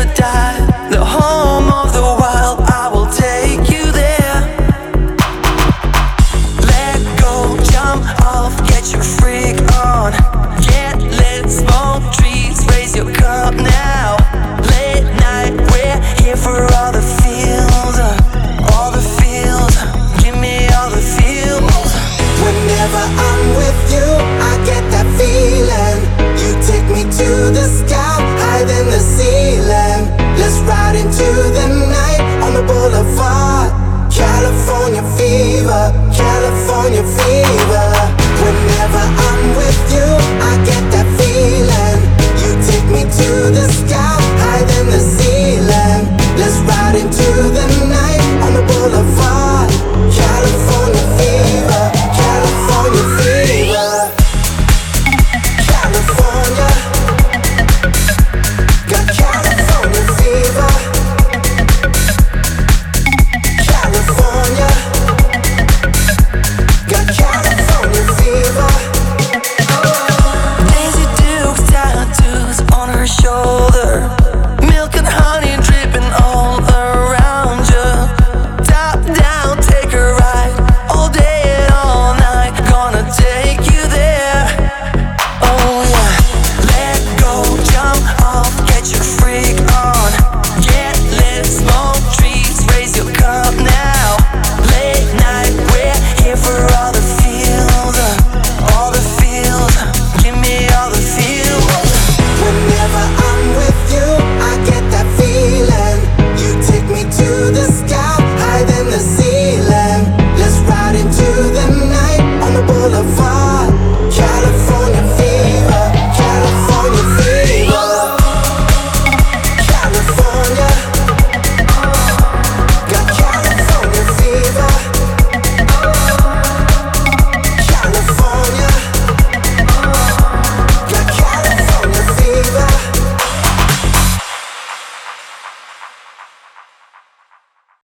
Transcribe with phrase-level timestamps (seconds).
[0.00, 0.59] never die.